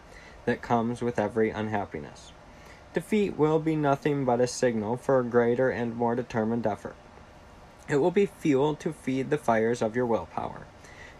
that 0.44 0.62
comes 0.62 1.02
with 1.02 1.18
every 1.18 1.50
unhappiness. 1.50 2.32
Defeat 2.92 3.36
will 3.36 3.58
be 3.58 3.76
nothing 3.76 4.24
but 4.24 4.40
a 4.40 4.46
signal 4.46 4.96
for 4.96 5.18
a 5.18 5.24
greater 5.24 5.70
and 5.70 5.96
more 5.96 6.14
determined 6.14 6.66
effort. 6.66 6.94
It 7.88 7.96
will 7.96 8.10
be 8.10 8.26
fuel 8.26 8.74
to 8.76 8.92
feed 8.92 9.30
the 9.30 9.38
fires 9.38 9.82
of 9.82 9.94
your 9.94 10.06
willpower. 10.06 10.66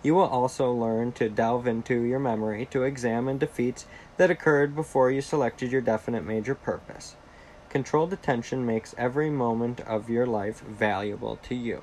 You 0.02 0.14
will 0.14 0.22
also 0.22 0.70
learn 0.70 1.12
to 1.12 1.28
delve 1.28 1.66
into 1.66 2.02
your 2.02 2.18
memory 2.18 2.66
to 2.66 2.82
examine 2.82 3.38
defeats 3.38 3.86
that 4.16 4.30
occurred 4.30 4.74
before 4.74 5.10
you 5.10 5.20
selected 5.20 5.72
your 5.72 5.80
definite 5.80 6.24
major 6.24 6.54
purpose. 6.54 7.16
Controlled 7.70 8.12
attention 8.12 8.64
makes 8.64 8.94
every 8.96 9.30
moment 9.30 9.80
of 9.80 10.08
your 10.08 10.26
life 10.26 10.60
valuable 10.60 11.36
to 11.42 11.54
you. 11.54 11.82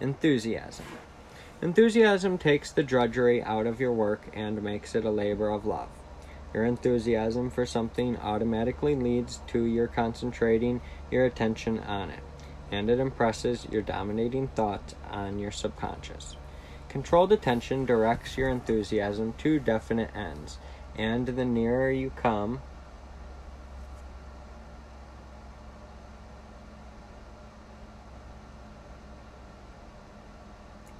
Enthusiasm. 0.00 0.86
Enthusiasm 1.62 2.38
takes 2.38 2.72
the 2.72 2.82
drudgery 2.82 3.42
out 3.42 3.66
of 3.66 3.80
your 3.80 3.92
work 3.92 4.28
and 4.32 4.62
makes 4.62 4.94
it 4.94 5.04
a 5.04 5.10
labor 5.10 5.50
of 5.50 5.66
love. 5.66 5.90
Your 6.52 6.64
enthusiasm 6.64 7.50
for 7.50 7.66
something 7.66 8.16
automatically 8.16 8.96
leads 8.96 9.40
to 9.48 9.64
your 9.64 9.86
concentrating 9.86 10.80
your 11.10 11.24
attention 11.24 11.78
on 11.80 12.10
it, 12.10 12.20
and 12.70 12.88
it 12.88 12.98
impresses 12.98 13.66
your 13.70 13.82
dominating 13.82 14.48
thoughts 14.48 14.94
on 15.10 15.38
your 15.38 15.50
subconscious. 15.50 16.36
Controlled 16.88 17.32
attention 17.32 17.84
directs 17.84 18.36
your 18.36 18.48
enthusiasm 18.48 19.34
to 19.38 19.58
definite 19.58 20.14
ends, 20.14 20.58
and 20.96 21.26
the 21.26 21.44
nearer 21.44 21.90
you 21.90 22.10
come 22.16 22.60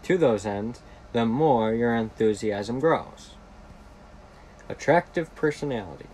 to 0.03 0.19
those 0.19 0.47
ends, 0.47 0.83
the 1.12 1.25
more 1.25 1.73
your 1.73 1.95
enthusiasm 1.95 2.81
grows. 2.81 3.31
Attractive 4.69 5.35
personality. 5.35 6.07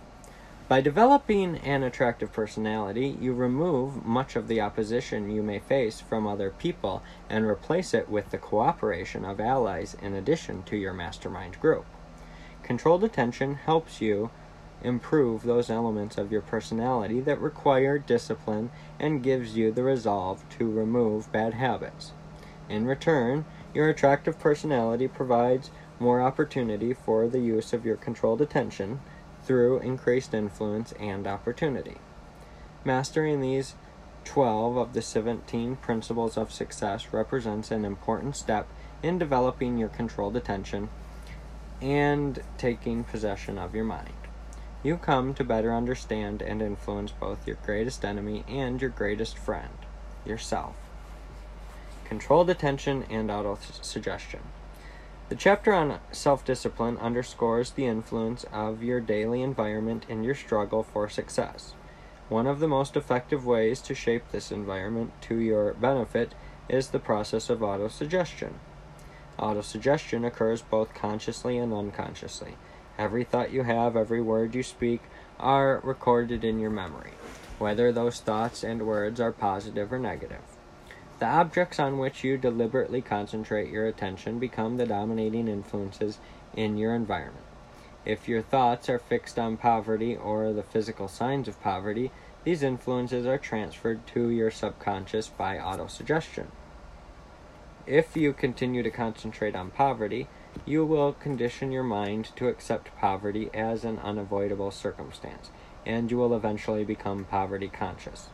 By 0.68 0.80
developing 0.80 1.58
an 1.58 1.84
attractive 1.84 2.32
personality, 2.32 3.16
you 3.20 3.32
remove 3.34 4.04
much 4.04 4.34
of 4.34 4.48
the 4.48 4.60
opposition 4.60 5.30
you 5.30 5.40
may 5.40 5.60
face 5.60 6.00
from 6.00 6.26
other 6.26 6.50
people 6.50 7.04
and 7.30 7.44
replace 7.44 7.94
it 7.94 8.08
with 8.08 8.30
the 8.32 8.38
cooperation 8.38 9.24
of 9.24 9.38
allies 9.38 9.96
in 10.02 10.12
addition 10.12 10.64
to 10.64 10.76
your 10.76 10.92
mastermind 10.92 11.60
group. 11.60 11.86
Controlled 12.64 13.04
attention 13.04 13.54
helps 13.54 14.00
you 14.00 14.30
improve 14.82 15.44
those 15.44 15.70
elements 15.70 16.18
of 16.18 16.32
your 16.32 16.40
personality 16.40 17.20
that 17.20 17.40
require 17.40 17.96
discipline 17.96 18.70
and 18.98 19.22
gives 19.22 19.56
you 19.56 19.70
the 19.70 19.84
resolve 19.84 20.44
to 20.58 20.68
remove 20.68 21.30
bad 21.30 21.54
habits. 21.54 22.10
In 22.68 22.86
return, 22.86 23.44
your 23.72 23.88
attractive 23.88 24.40
personality 24.40 25.06
provides 25.06 25.70
more 26.00 26.20
opportunity 26.20 26.92
for 26.92 27.28
the 27.28 27.38
use 27.38 27.72
of 27.72 27.86
your 27.86 27.96
controlled 27.96 28.40
attention 28.40 28.98
through 29.46 29.78
increased 29.78 30.34
influence 30.34 30.92
and 30.98 31.26
opportunity. 31.26 31.96
Mastering 32.84 33.40
these 33.40 33.74
12 34.24 34.76
of 34.76 34.92
the 34.92 35.02
17 35.02 35.76
principles 35.76 36.36
of 36.36 36.52
success 36.52 37.12
represents 37.12 37.70
an 37.70 37.84
important 37.84 38.36
step 38.36 38.66
in 39.02 39.18
developing 39.18 39.78
your 39.78 39.88
controlled 39.88 40.36
attention 40.36 40.88
and 41.80 42.42
taking 42.58 43.04
possession 43.04 43.56
of 43.56 43.74
your 43.74 43.84
mind. 43.84 44.14
You 44.82 44.96
come 44.96 45.34
to 45.34 45.44
better 45.44 45.72
understand 45.72 46.42
and 46.42 46.60
influence 46.60 47.12
both 47.12 47.46
your 47.46 47.56
greatest 47.64 48.04
enemy 48.04 48.44
and 48.48 48.80
your 48.80 48.90
greatest 48.90 49.38
friend, 49.38 49.72
yourself. 50.24 50.76
Controlled 52.04 52.50
attention 52.50 53.04
and 53.10 53.30
auto-suggestion. 53.30 54.40
The 55.28 55.34
chapter 55.34 55.72
on 55.72 55.98
self-discipline 56.12 56.98
underscores 56.98 57.72
the 57.72 57.86
influence 57.86 58.44
of 58.52 58.84
your 58.84 59.00
daily 59.00 59.42
environment 59.42 60.06
in 60.08 60.22
your 60.22 60.36
struggle 60.36 60.84
for 60.84 61.08
success. 61.08 61.74
One 62.28 62.46
of 62.46 62.60
the 62.60 62.68
most 62.68 62.96
effective 62.96 63.44
ways 63.44 63.80
to 63.82 63.94
shape 63.94 64.22
this 64.30 64.52
environment 64.52 65.10
to 65.22 65.34
your 65.34 65.72
benefit 65.74 66.36
is 66.68 66.88
the 66.88 67.00
process 67.00 67.50
of 67.50 67.58
autosuggestion. 67.58 68.52
Autosuggestion 69.36 70.24
occurs 70.24 70.62
both 70.62 70.94
consciously 70.94 71.58
and 71.58 71.74
unconsciously. 71.74 72.56
Every 72.96 73.24
thought 73.24 73.50
you 73.50 73.64
have, 73.64 73.96
every 73.96 74.22
word 74.22 74.54
you 74.54 74.62
speak 74.62 75.02
are 75.40 75.80
recorded 75.82 76.44
in 76.44 76.60
your 76.60 76.70
memory, 76.70 77.14
whether 77.58 77.90
those 77.90 78.20
thoughts 78.20 78.62
and 78.62 78.86
words 78.86 79.20
are 79.20 79.32
positive 79.32 79.92
or 79.92 79.98
negative. 79.98 80.55
The 81.18 81.26
objects 81.26 81.80
on 81.80 81.96
which 81.96 82.24
you 82.24 82.36
deliberately 82.36 83.00
concentrate 83.00 83.70
your 83.70 83.86
attention 83.86 84.38
become 84.38 84.76
the 84.76 84.84
dominating 84.84 85.48
influences 85.48 86.18
in 86.54 86.76
your 86.76 86.94
environment. 86.94 87.44
If 88.04 88.28
your 88.28 88.42
thoughts 88.42 88.90
are 88.90 88.98
fixed 88.98 89.38
on 89.38 89.56
poverty 89.56 90.14
or 90.14 90.52
the 90.52 90.62
physical 90.62 91.08
signs 91.08 91.48
of 91.48 91.60
poverty, 91.62 92.12
these 92.44 92.62
influences 92.62 93.26
are 93.26 93.38
transferred 93.38 94.06
to 94.08 94.28
your 94.28 94.50
subconscious 94.50 95.28
by 95.28 95.56
autosuggestion. 95.56 96.46
If 97.86 98.16
you 98.16 98.32
continue 98.32 98.82
to 98.82 98.90
concentrate 98.90 99.56
on 99.56 99.70
poverty, 99.70 100.28
you 100.64 100.84
will 100.84 101.14
condition 101.14 101.72
your 101.72 101.82
mind 101.82 102.30
to 102.36 102.48
accept 102.48 102.96
poverty 102.98 103.48
as 103.54 103.84
an 103.84 103.98
unavoidable 104.00 104.70
circumstance, 104.70 105.50
and 105.86 106.10
you 106.10 106.18
will 106.18 106.34
eventually 106.34 106.84
become 106.84 107.24
poverty 107.24 107.68
conscious. 107.68 108.28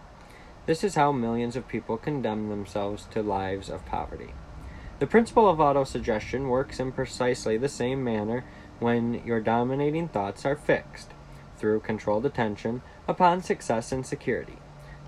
This 0.65 0.85
is 0.85 0.95
how 0.95 1.11
millions 1.11 1.57
of 1.57 1.67
people 1.67 1.97
condemn 1.97 2.49
themselves 2.49 3.07
to 3.11 3.23
lives 3.23 3.69
of 3.69 3.85
poverty. 3.85 4.33
The 5.01 5.09
principle 5.09 5.49
of 5.49 5.59
autosuggestion 5.59 6.49
works 6.49 6.79
in 6.79 6.93
precisely 6.93 7.57
the 7.57 7.69
same 7.69 8.05
manner 8.05 8.45
when 8.79 9.27
your 9.27 9.41
dominating 9.41 10.07
thoughts 10.07 10.47
are 10.47 10.55
fixed, 10.55 11.11
through 11.57 11.81
controlled 11.81 12.25
attention, 12.25 12.83
upon 13.09 13.43
success 13.43 13.91
and 13.91 14.07
security. 14.07 14.59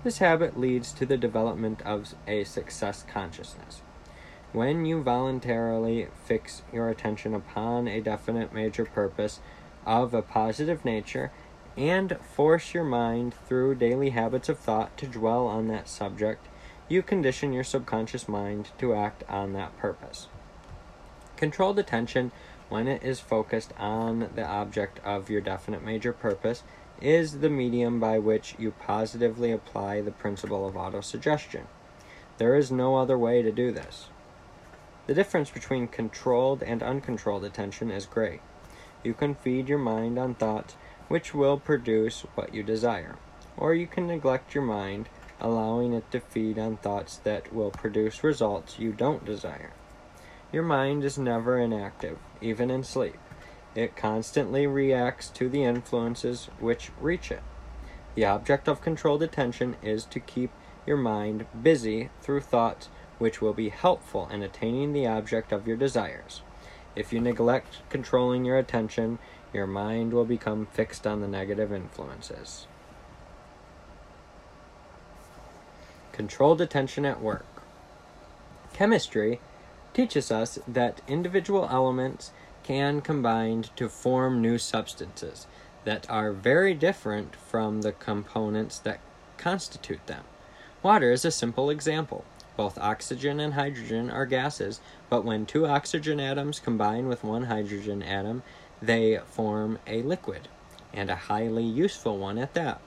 This 0.03 0.17
habit 0.17 0.59
leads 0.59 0.91
to 0.91 1.05
the 1.05 1.15
development 1.15 1.81
of 1.83 2.13
a 2.27 2.43
success 2.43 3.05
consciousness. 3.07 3.81
When 4.51 4.85
you 4.85 5.01
voluntarily 5.01 6.07
fix 6.25 6.63
your 6.73 6.89
attention 6.89 7.33
upon 7.33 7.87
a 7.87 8.01
definite 8.01 8.53
major 8.53 8.83
purpose 8.83 9.39
of 9.85 10.13
a 10.13 10.21
positive 10.21 10.83
nature, 10.83 11.31
and 11.77 12.17
force 12.35 12.73
your 12.73 12.83
mind 12.83 13.33
through 13.47 13.75
daily 13.75 14.11
habits 14.11 14.49
of 14.49 14.59
thought 14.59 14.97
to 14.97 15.07
dwell 15.07 15.47
on 15.47 15.67
that 15.67 15.89
subject, 15.89 16.47
you 16.87 17.01
condition 17.01 17.51
your 17.51 17.63
subconscious 17.63 18.27
mind 18.27 18.69
to 18.77 18.93
act 18.93 19.23
on 19.27 19.53
that 19.53 19.77
purpose. 19.77 20.27
Controlled 21.35 21.79
attention 21.79 22.31
when 22.69 22.87
it 22.87 23.03
is 23.03 23.19
focused 23.19 23.73
on 23.77 24.29
the 24.35 24.45
object 24.45 24.99
of 25.03 25.29
your 25.29 25.41
definite 25.41 25.83
major 25.83 26.13
purpose, 26.13 26.63
is 27.01 27.39
the 27.39 27.49
medium 27.49 27.99
by 27.99 28.17
which 28.17 28.55
you 28.57 28.71
positively 28.71 29.51
apply 29.51 30.01
the 30.01 30.11
principle 30.11 30.67
of 30.67 30.75
autosuggestion. 30.75 31.63
There 32.37 32.55
is 32.55 32.71
no 32.71 32.95
other 32.95 33.17
way 33.17 33.41
to 33.41 33.51
do 33.51 33.71
this. 33.71 34.07
The 35.07 35.13
difference 35.13 35.51
between 35.51 35.87
controlled 35.87 36.63
and 36.63 36.81
uncontrolled 36.81 37.45
attention 37.45 37.91
is 37.91 38.05
great. 38.05 38.41
You 39.03 39.13
can 39.13 39.35
feed 39.35 39.69
your 39.69 39.77
mind 39.77 40.17
on 40.17 40.33
thoughts 40.33 40.75
which 41.07 41.33
will 41.33 41.57
produce 41.57 42.21
what 42.35 42.53
you 42.53 42.63
desire, 42.63 43.15
or 43.57 43.73
you 43.73 43.87
can 43.87 44.07
neglect 44.07 44.53
your 44.55 44.63
mind, 44.63 45.07
allowing 45.39 45.93
it 45.93 46.09
to 46.11 46.19
feed 46.19 46.57
on 46.57 46.77
thoughts 46.77 47.17
that 47.17 47.53
will 47.53 47.71
produce 47.71 48.23
results 48.23 48.79
you 48.79 48.91
don't 48.91 49.25
desire. 49.25 49.71
Your 50.51 50.63
mind 50.63 51.03
is 51.03 51.17
never 51.17 51.57
inactive, 51.59 52.17
even 52.41 52.71
in 52.71 52.83
sleep. 52.83 53.17
It 53.75 53.97
constantly 53.97 54.65
reacts 54.65 55.29
to 55.31 55.49
the 55.49 55.63
influences 55.63 56.49
which 56.59 56.91
reach 56.99 57.29
it. 57.29 57.43
The 58.15 58.25
object 58.25 58.69
of 58.69 58.81
controlled 58.81 59.21
attention 59.21 59.75
is 59.83 60.05
to 60.05 60.19
keep 60.21 60.51
your 60.85 60.97
mind 60.97 61.45
busy 61.61 62.09
through 62.21 62.41
thoughts 62.41 62.87
which 63.17 63.41
will 63.41 63.53
be 63.53 63.69
helpful 63.69 64.29
in 64.29 64.41
attaining 64.41 64.93
the 64.93 65.07
object 65.07 65.51
of 65.51 65.67
your 65.67 65.77
desires. 65.77 66.41
If 66.95 67.11
you 67.11 67.19
neglect 67.19 67.81
controlling 67.89 68.45
your 68.45 68.57
attention, 68.57 69.19
your 69.55 69.65
mind 69.65 70.13
will 70.13 70.25
become 70.25 70.67
fixed 70.67 71.07
on 71.07 71.21
the 71.21 71.27
negative 71.27 71.73
influences. 71.73 72.67
Controlled 76.11 76.61
attention 76.61 77.05
at 77.05 77.21
work. 77.21 77.45
Chemistry 78.73 79.39
teaches 79.93 80.29
us 80.29 80.59
that 80.67 81.01
individual 81.07 81.67
elements 81.71 82.31
can 82.63 82.99
combine 82.99 83.63
to 83.75 83.87
form 83.87 84.41
new 84.41 84.57
substances 84.57 85.47
that 85.85 86.09
are 86.09 86.33
very 86.33 86.73
different 86.73 87.35
from 87.35 87.81
the 87.81 87.93
components 87.93 88.79
that 88.79 88.99
constitute 89.37 90.05
them. 90.07 90.23
Water 90.83 91.11
is 91.11 91.25
a 91.25 91.31
simple 91.31 91.69
example. 91.69 92.25
Both 92.57 92.77
oxygen 92.77 93.39
and 93.39 93.53
hydrogen 93.53 94.09
are 94.09 94.25
gases, 94.25 94.79
but 95.09 95.25
when 95.25 95.45
two 95.45 95.65
oxygen 95.67 96.19
atoms 96.19 96.59
combine 96.59 97.07
with 97.07 97.23
one 97.23 97.43
hydrogen 97.43 98.01
atom, 98.01 98.43
they 98.85 99.19
form 99.25 99.79
a 99.87 100.01
liquid, 100.01 100.47
and 100.93 101.09
a 101.09 101.15
highly 101.15 101.63
useful 101.63 102.17
one 102.17 102.37
at 102.37 102.53
that. 102.53 102.79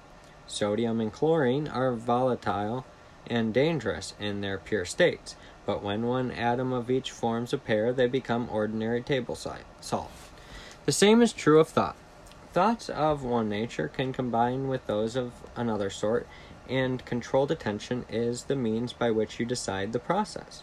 Sodium 0.47 1.01
and 1.01 1.13
chlorine 1.13 1.69
are 1.69 1.93
volatile 1.93 2.85
and 3.27 3.53
dangerous 3.53 4.15
in 4.19 4.41
their 4.41 4.59
pure 4.59 4.85
states, 4.85 5.37
but 5.67 5.83
when 5.83 6.07
one 6.07 6.31
atom 6.31 6.73
of 6.73 6.91
each 6.91 7.11
forms 7.11 7.53
a 7.53 7.59
pair, 7.59 7.93
they 7.93 8.07
become 8.07 8.49
ordinary 8.51 9.03
table 9.03 9.37
salt. 9.37 10.11
The 10.87 10.93
same 10.93 11.21
is 11.21 11.35
true 11.35 11.61
of 11.61 11.69
thought. 11.69 11.97
Thoughts 12.55 12.89
of 12.89 13.23
one 13.23 13.51
nature 13.51 13.89
can 13.89 14.15
combine 14.15 14.69
with 14.69 14.87
those 14.87 15.17
of 15.17 15.33
another 15.55 15.91
sort, 15.91 16.27
and 16.67 17.05
controlled 17.05 17.51
attention 17.51 18.07
is 18.09 18.45
the 18.45 18.57
means 18.57 18.95
by 18.95 19.11
which 19.11 19.39
you 19.39 19.45
decide 19.45 19.93
the 19.93 19.99
process. 19.99 20.63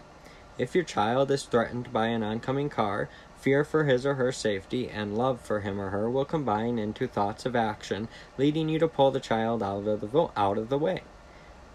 If 0.58 0.74
your 0.74 0.84
child 0.84 1.30
is 1.30 1.44
threatened 1.44 1.94
by 1.94 2.08
an 2.08 2.24
oncoming 2.24 2.70
car, 2.70 3.10
fear 3.46 3.64
for 3.64 3.84
his 3.84 4.08
or 4.08 4.16
her 4.16 4.32
safety 4.32 4.90
and 4.90 5.16
love 5.16 5.40
for 5.40 5.60
him 5.60 5.80
or 5.80 5.92
her 5.92 6.10
will 6.10 6.26
combine 6.26 6.80
into 6.80 7.08
thoughts 7.08 7.46
of 7.46 7.56
action, 7.56 8.08
leading 8.40 8.68
you 8.68 8.80
to 8.80 8.88
pull 8.88 9.12
the 9.12 9.20
child 9.20 9.62
out 9.62 9.86
of 9.86 10.02
the, 10.02 10.30
out 10.36 10.58
of 10.58 10.70
the 10.70 10.80
way. 10.80 11.04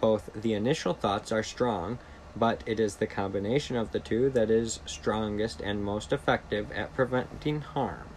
Both 0.01 0.31
the 0.35 0.53
initial 0.53 0.95
thoughts 0.95 1.31
are 1.31 1.45
strong, 1.45 2.01
but 2.35 2.65
it 2.67 2.81
is 2.81 2.97
the 2.97 3.07
combination 3.07 3.77
of 3.77 3.93
the 3.93 4.01
two 4.01 4.31
that 4.31 4.51
is 4.51 4.81
strongest 4.85 5.61
and 5.61 5.85
most 5.85 6.13
effective 6.13 6.73
at 6.73 6.93
preventing 6.97 7.61
harm. 7.61 8.09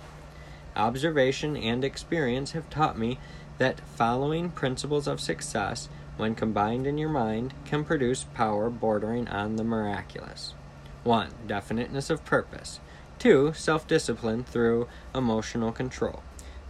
Observation 0.76 1.56
and 1.56 1.84
experience 1.86 2.54
have 2.54 2.72
taught 2.72 2.98
me 2.98 3.20
that 3.60 3.82
following 3.82 4.50
principles 4.50 5.08
of 5.08 5.22
success, 5.22 5.90
when 6.18 6.34
combined 6.34 6.88
in 6.88 6.98
your 6.98 7.10
mind, 7.10 7.54
can 7.66 7.84
produce 7.84 8.24
power 8.34 8.72
bordering 8.72 9.28
on 9.28 9.58
the 9.58 9.64
miraculous. 9.64 10.56
1. 11.04 11.30
Definiteness 11.46 12.10
of 12.10 12.26
purpose. 12.26 12.80
2. 13.20 13.54
Self 13.54 13.88
discipline 13.88 14.44
through 14.44 14.88
emotional 15.14 15.72
control. 15.72 16.24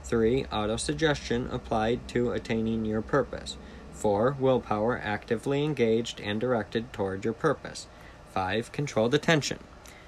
3. 0.03 0.43
Autosuggestion 0.45 1.51
applied 1.51 2.07
to 2.09 2.31
attaining 2.31 2.85
your 2.85 3.01
purpose. 3.01 3.57
4. 3.91 4.35
Willpower 4.39 4.99
actively 5.03 5.63
engaged 5.63 6.19
and 6.19 6.39
directed 6.39 6.91
toward 6.91 7.23
your 7.23 7.33
purpose. 7.33 7.87
5. 8.33 8.71
Controlled 8.71 9.13
attention. 9.13 9.59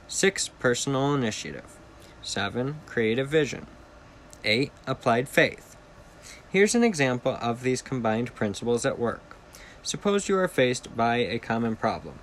6. 0.08 0.50
Personal 0.60 1.14
initiative. 1.14 1.78
7. 2.22 2.82
Creative 2.86 3.28
vision. 3.28 3.68
8. 4.44 4.72
Applied 4.86 5.30
faith. 5.30 5.76
Here's 6.50 6.76
an 6.76 6.84
example 6.84 7.38
of 7.42 7.64
these 7.64 7.82
combined 7.82 8.34
principles 8.36 8.86
at 8.86 9.00
work. 9.00 9.36
Suppose 9.84 10.28
you 10.28 10.38
are 10.38 10.48
faced 10.48 10.96
by 10.96 11.18
a 11.18 11.38
common 11.38 11.76
problem. 11.76 12.20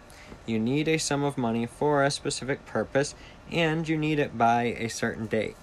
You 0.46 0.59
need 0.59 0.88
a 0.88 0.98
sum 0.98 1.22
of 1.22 1.38
money 1.38 1.66
for 1.66 2.02
a 2.02 2.11
specific 2.11 2.66
purpose 2.66 3.14
and 3.50 3.88
you 3.88 3.96
need 3.96 4.18
it 4.18 4.37
by 4.37 4.74
a 4.78 4.88
certain 4.88 5.26
date. 5.26 5.57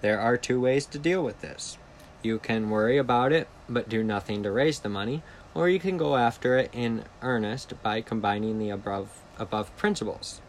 There 0.00 0.20
are 0.20 0.36
two 0.36 0.60
ways 0.60 0.86
to 0.86 0.98
deal 0.98 1.22
with 1.22 1.40
this. 1.40 1.78
You 2.22 2.38
can 2.38 2.70
worry 2.70 2.96
about 2.96 3.32
it 3.32 3.48
but 3.68 3.88
do 3.88 4.02
nothing 4.02 4.42
to 4.42 4.50
raise 4.50 4.80
the 4.80 4.88
money, 4.88 5.22
or 5.54 5.68
you 5.68 5.78
can 5.78 5.96
go 5.96 6.16
after 6.16 6.56
it 6.58 6.70
in 6.72 7.04
earnest 7.22 7.74
by 7.82 8.00
combining 8.00 8.58
the 8.58 8.70
above 8.70 9.20
above 9.38 9.74
principles. 9.76 10.40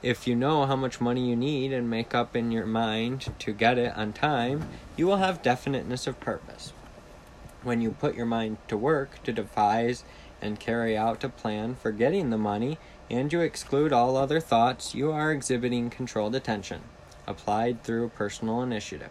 If 0.00 0.28
you 0.28 0.36
know 0.36 0.64
how 0.66 0.76
much 0.76 1.00
money 1.00 1.28
you 1.28 1.34
need 1.34 1.72
and 1.72 1.90
make 1.90 2.14
up 2.14 2.36
in 2.36 2.52
your 2.52 2.66
mind 2.66 3.32
to 3.40 3.52
get 3.52 3.78
it 3.78 3.96
on 3.96 4.12
time, 4.12 4.68
you 4.96 5.06
will 5.06 5.16
have 5.16 5.42
definiteness 5.42 6.06
of 6.06 6.20
purpose. 6.20 6.72
When 7.64 7.80
you 7.80 7.90
put 7.90 8.14
your 8.14 8.26
mind 8.26 8.58
to 8.68 8.76
work 8.76 9.20
to 9.24 9.32
devise 9.32 10.04
and 10.40 10.60
carry 10.60 10.96
out 10.96 11.24
a 11.24 11.28
plan 11.28 11.74
for 11.74 11.92
getting 11.92 12.30
the 12.30 12.38
money, 12.38 12.78
and 13.10 13.32
you 13.32 13.40
exclude 13.40 13.92
all 13.92 14.16
other 14.16 14.40
thoughts, 14.40 14.94
you 14.94 15.10
are 15.10 15.32
exhibiting 15.32 15.90
controlled 15.90 16.34
attention 16.34 16.82
applied 17.28 17.84
through 17.84 18.08
personal 18.08 18.62
initiative. 18.62 19.10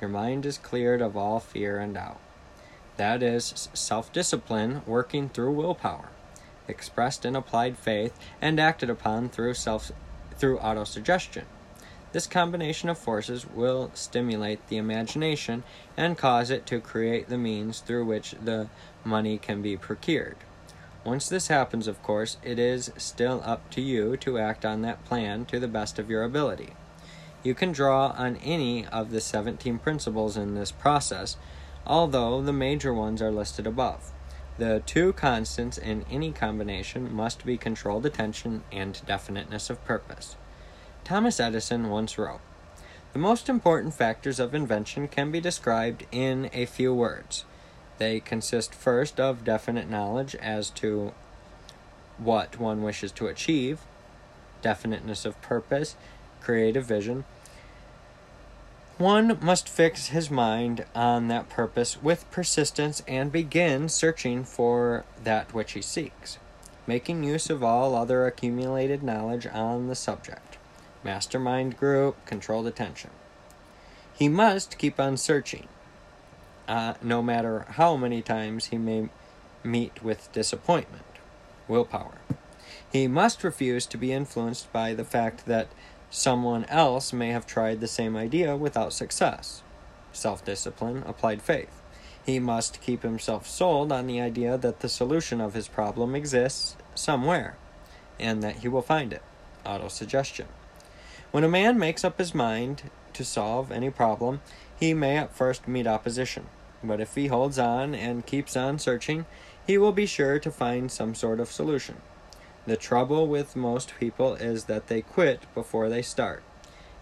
Your 0.00 0.08
mind 0.08 0.46
is 0.46 0.58
cleared 0.58 1.02
of 1.02 1.16
all 1.16 1.40
fear 1.40 1.78
and 1.78 1.94
doubt. 1.94 2.20
That 2.96 3.22
is 3.22 3.68
self 3.74 4.12
discipline 4.12 4.82
working 4.86 5.28
through 5.28 5.52
willpower, 5.52 6.10
expressed 6.68 7.24
in 7.24 7.34
applied 7.34 7.76
faith 7.76 8.18
and 8.40 8.60
acted 8.60 8.88
upon 8.88 9.28
through 9.28 9.54
self 9.54 9.90
through 10.36 10.58
autosuggestion. 10.58 11.44
This 12.12 12.26
combination 12.26 12.90
of 12.90 12.98
forces 12.98 13.46
will 13.48 13.90
stimulate 13.94 14.68
the 14.68 14.76
imagination 14.76 15.64
and 15.96 16.18
cause 16.18 16.50
it 16.50 16.66
to 16.66 16.78
create 16.78 17.28
the 17.28 17.38
means 17.38 17.80
through 17.80 18.04
which 18.04 18.32
the 18.32 18.68
money 19.02 19.38
can 19.38 19.62
be 19.62 19.78
procured. 19.78 20.36
Once 21.04 21.28
this 21.28 21.48
happens, 21.48 21.88
of 21.88 22.02
course, 22.02 22.36
it 22.44 22.58
is 22.58 22.92
still 22.96 23.42
up 23.44 23.70
to 23.70 23.80
you 23.80 24.16
to 24.18 24.38
act 24.38 24.64
on 24.64 24.82
that 24.82 25.04
plan 25.06 25.46
to 25.46 25.58
the 25.58 25.66
best 25.66 25.98
of 25.98 26.10
your 26.10 26.22
ability. 26.22 26.74
You 27.42 27.54
can 27.54 27.72
draw 27.72 28.08
on 28.08 28.36
any 28.36 28.86
of 28.86 29.10
the 29.10 29.20
17 29.20 29.78
principles 29.78 30.36
in 30.36 30.54
this 30.54 30.70
process, 30.70 31.36
although 31.86 32.40
the 32.40 32.52
major 32.52 32.94
ones 32.94 33.20
are 33.20 33.32
listed 33.32 33.66
above. 33.66 34.12
The 34.58 34.82
two 34.84 35.14
constants 35.14 35.78
in 35.78 36.04
any 36.10 36.30
combination 36.30 37.12
must 37.12 37.44
be 37.44 37.56
controlled 37.56 38.04
attention 38.04 38.62
and 38.70 39.00
definiteness 39.06 39.70
of 39.70 39.84
purpose. 39.84 40.36
Thomas 41.04 41.40
Edison 41.40 41.90
once 41.90 42.16
wrote 42.16 42.40
The 43.12 43.18
most 43.18 43.48
important 43.48 43.92
factors 43.92 44.38
of 44.38 44.54
invention 44.54 45.08
can 45.08 45.32
be 45.32 45.40
described 45.40 46.06
in 46.12 46.48
a 46.52 46.64
few 46.64 46.94
words. 46.94 47.44
They 47.98 48.20
consist 48.20 48.72
first 48.74 49.18
of 49.18 49.44
definite 49.44 49.90
knowledge 49.90 50.36
as 50.36 50.70
to 50.70 51.12
what 52.18 52.58
one 52.60 52.82
wishes 52.82 53.10
to 53.12 53.26
achieve, 53.26 53.80
definiteness 54.62 55.24
of 55.24 55.40
purpose, 55.42 55.96
creative 56.40 56.84
vision. 56.84 57.24
One 58.98 59.38
must 59.42 59.68
fix 59.68 60.08
his 60.08 60.30
mind 60.30 60.84
on 60.94 61.26
that 61.28 61.48
purpose 61.48 62.00
with 62.00 62.30
persistence 62.30 63.02
and 63.08 63.32
begin 63.32 63.88
searching 63.88 64.44
for 64.44 65.04
that 65.24 65.52
which 65.52 65.72
he 65.72 65.82
seeks, 65.82 66.38
making 66.86 67.24
use 67.24 67.50
of 67.50 67.64
all 67.64 67.96
other 67.96 68.24
accumulated 68.24 69.02
knowledge 69.02 69.46
on 69.46 69.88
the 69.88 69.96
subject. 69.96 70.51
Mastermind 71.04 71.76
group, 71.76 72.24
controlled 72.26 72.66
attention. 72.66 73.10
He 74.14 74.28
must 74.28 74.78
keep 74.78 75.00
on 75.00 75.16
searching, 75.16 75.68
uh, 76.68 76.94
no 77.02 77.22
matter 77.22 77.66
how 77.70 77.96
many 77.96 78.22
times 78.22 78.66
he 78.66 78.78
may 78.78 79.08
meet 79.64 80.02
with 80.02 80.30
disappointment. 80.32 81.04
Willpower. 81.66 82.18
He 82.90 83.08
must 83.08 83.42
refuse 83.42 83.86
to 83.86 83.96
be 83.96 84.12
influenced 84.12 84.72
by 84.72 84.94
the 84.94 85.04
fact 85.04 85.46
that 85.46 85.68
someone 86.10 86.66
else 86.66 87.12
may 87.12 87.30
have 87.30 87.46
tried 87.46 87.80
the 87.80 87.88
same 87.88 88.16
idea 88.16 88.56
without 88.56 88.92
success. 88.92 89.62
Self 90.12 90.44
discipline, 90.44 91.02
applied 91.06 91.40
faith. 91.42 91.80
He 92.24 92.38
must 92.38 92.80
keep 92.80 93.02
himself 93.02 93.48
sold 93.48 93.90
on 93.90 94.06
the 94.06 94.20
idea 94.20 94.56
that 94.58 94.80
the 94.80 94.88
solution 94.88 95.40
of 95.40 95.54
his 95.54 95.68
problem 95.68 96.14
exists 96.14 96.76
somewhere, 96.94 97.56
and 98.20 98.42
that 98.42 98.56
he 98.56 98.68
will 98.68 98.82
find 98.82 99.12
it. 99.12 99.22
autosuggestion. 99.64 100.46
When 101.32 101.44
a 101.44 101.48
man 101.48 101.78
makes 101.78 102.04
up 102.04 102.18
his 102.18 102.34
mind 102.34 102.90
to 103.14 103.24
solve 103.24 103.72
any 103.72 103.88
problem, 103.88 104.42
he 104.78 104.92
may 104.92 105.16
at 105.16 105.34
first 105.34 105.66
meet 105.66 105.86
opposition, 105.86 106.46
but 106.84 107.00
if 107.00 107.14
he 107.14 107.28
holds 107.28 107.58
on 107.58 107.94
and 107.94 108.26
keeps 108.26 108.54
on 108.54 108.78
searching, 108.78 109.24
he 109.66 109.78
will 109.78 109.92
be 109.92 110.04
sure 110.04 110.38
to 110.38 110.50
find 110.50 110.92
some 110.92 111.14
sort 111.14 111.40
of 111.40 111.50
solution. 111.50 112.02
The 112.66 112.76
trouble 112.76 113.26
with 113.28 113.56
most 113.56 113.94
people 113.98 114.34
is 114.34 114.64
that 114.64 114.88
they 114.88 115.00
quit 115.00 115.46
before 115.54 115.88
they 115.88 116.02
start. 116.02 116.42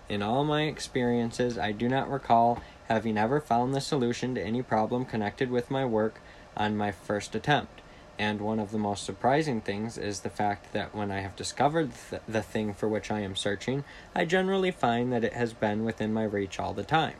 In 0.08 0.22
all 0.22 0.44
my 0.44 0.62
experiences, 0.62 1.58
I 1.58 1.72
do 1.72 1.88
not 1.88 2.08
recall 2.08 2.62
having 2.88 3.18
ever 3.18 3.40
found 3.40 3.74
the 3.74 3.80
solution 3.80 4.36
to 4.36 4.42
any 4.42 4.62
problem 4.62 5.06
connected 5.06 5.50
with 5.50 5.72
my 5.72 5.84
work 5.84 6.20
on 6.56 6.76
my 6.76 6.92
first 6.92 7.34
attempt. 7.34 7.80
And 8.20 8.42
one 8.42 8.58
of 8.58 8.70
the 8.70 8.76
most 8.76 9.04
surprising 9.04 9.62
things 9.62 9.96
is 9.96 10.20
the 10.20 10.28
fact 10.28 10.74
that 10.74 10.94
when 10.94 11.10
I 11.10 11.20
have 11.20 11.36
discovered 11.36 11.92
th- 12.10 12.20
the 12.28 12.42
thing 12.42 12.74
for 12.74 12.86
which 12.86 13.10
I 13.10 13.20
am 13.20 13.34
searching, 13.34 13.82
I 14.14 14.26
generally 14.26 14.70
find 14.70 15.10
that 15.10 15.24
it 15.24 15.32
has 15.32 15.54
been 15.54 15.84
within 15.86 16.12
my 16.12 16.24
reach 16.24 16.60
all 16.60 16.74
the 16.74 16.84
time. 16.84 17.14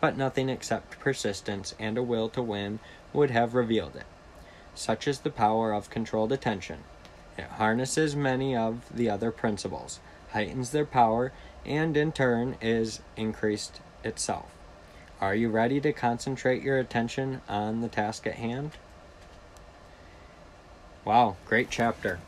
But 0.00 0.16
nothing 0.16 0.48
except 0.48 1.00
persistence 1.00 1.74
and 1.78 1.98
a 1.98 2.02
will 2.02 2.30
to 2.30 2.40
win 2.40 2.78
would 3.12 3.30
have 3.30 3.52
revealed 3.52 3.94
it. 3.94 4.06
Such 4.74 5.06
is 5.06 5.18
the 5.18 5.28
power 5.28 5.74
of 5.74 5.90
controlled 5.90 6.32
attention. 6.32 6.78
It 7.36 7.44
harnesses 7.44 8.16
many 8.16 8.56
of 8.56 8.86
the 8.90 9.10
other 9.10 9.30
principles, 9.30 10.00
heightens 10.30 10.70
their 10.70 10.86
power, 10.86 11.30
and 11.66 11.94
in 11.94 12.10
turn 12.10 12.56
is 12.62 13.00
increased 13.18 13.82
itself. 14.02 14.50
Are 15.20 15.34
you 15.34 15.50
ready 15.50 15.78
to 15.82 15.92
concentrate 15.92 16.62
your 16.62 16.78
attention 16.78 17.42
on 17.50 17.82
the 17.82 17.88
task 17.88 18.26
at 18.26 18.36
hand? 18.36 18.78
Wow, 21.08 21.36
great 21.46 21.70
chapter. 21.70 22.18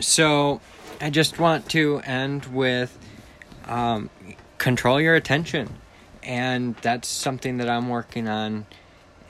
So, 0.00 0.60
I 1.00 1.10
just 1.10 1.38
want 1.38 1.68
to 1.70 2.00
end 2.00 2.46
with 2.46 2.98
um, 3.66 4.10
control 4.58 5.00
your 5.00 5.14
attention. 5.14 5.76
And 6.24 6.74
that's 6.82 7.06
something 7.06 7.58
that 7.58 7.70
I'm 7.70 7.88
working 7.88 8.26
on. 8.26 8.66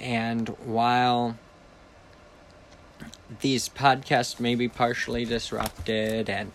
And 0.01 0.49
while 0.65 1.37
these 3.43 3.69
podcasts 3.69 4.41
may 4.41 4.55
be 4.55 4.69
partially 4.69 5.27
disrupted 5.27 6.31
and 6.31 6.53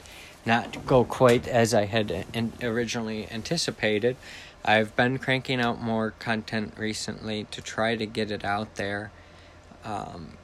not 0.47 0.83
go 0.87 1.03
quite 1.03 1.47
as 1.47 1.75
I 1.75 1.85
had 1.85 2.25
originally 2.63 3.27
anticipated, 3.29 4.17
I've 4.65 4.95
been 4.95 5.19
cranking 5.19 5.61
out 5.61 5.79
more 5.79 6.15
content 6.17 6.73
recently 6.75 7.43
to 7.51 7.61
try 7.61 7.95
to 7.95 8.07
get 8.07 8.31
it 8.31 8.43
out 8.43 8.77
there 8.77 9.11
um, 9.87 10.37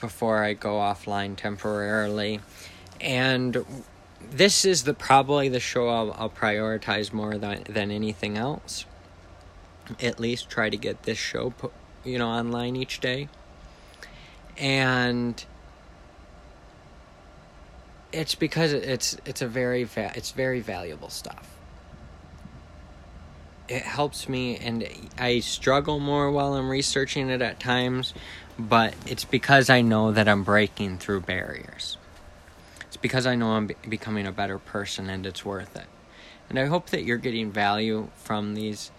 before 0.00 0.42
I 0.42 0.52
go 0.52 0.74
offline 0.74 1.36
temporarily. 1.36 2.40
And 3.00 3.64
this 4.30 4.64
is 4.64 4.84
the 4.84 4.94
probably 4.94 5.48
the 5.48 5.60
show 5.60 5.88
I'll, 5.88 6.12
I'll 6.18 6.30
prioritize 6.30 7.12
more 7.12 7.38
than 7.38 7.64
than 7.68 7.90
anything 7.90 8.36
else. 8.36 8.84
At 10.02 10.18
least 10.18 10.50
try 10.50 10.68
to 10.68 10.76
get 10.76 11.04
this 11.04 11.18
show, 11.18 11.50
put, 11.50 11.72
you 12.04 12.18
know, 12.18 12.28
online 12.28 12.74
each 12.74 12.98
day. 12.98 13.28
And 14.58 15.42
it's 18.12 18.34
because 18.34 18.72
it's 18.72 19.16
it's 19.24 19.42
a 19.42 19.46
very 19.46 19.84
va- 19.84 20.12
it's 20.14 20.32
very 20.32 20.60
valuable 20.60 21.10
stuff. 21.10 21.52
It 23.68 23.82
helps 23.82 24.28
me, 24.28 24.56
and 24.58 24.88
I 25.18 25.40
struggle 25.40 25.98
more 25.98 26.30
while 26.30 26.54
I'm 26.54 26.70
researching 26.70 27.28
it 27.30 27.42
at 27.42 27.58
times, 27.58 28.14
but 28.58 28.94
it's 29.06 29.24
because 29.24 29.70
I 29.70 29.80
know 29.80 30.12
that 30.12 30.28
I'm 30.28 30.44
breaking 30.44 30.98
through 30.98 31.22
barriers. 31.22 31.98
It's 32.82 32.96
because 32.96 33.26
I 33.26 33.34
know 33.34 33.50
I'm 33.50 33.66
be- 33.68 33.76
becoming 33.88 34.26
a 34.26 34.32
better 34.32 34.58
person, 34.58 35.10
and 35.10 35.26
it's 35.26 35.44
worth 35.44 35.76
it. 35.76 35.86
And 36.48 36.58
I 36.58 36.66
hope 36.66 36.90
that 36.90 37.04
you're 37.04 37.18
getting 37.18 37.50
value 37.50 38.08
from 38.16 38.54
these 38.54 38.90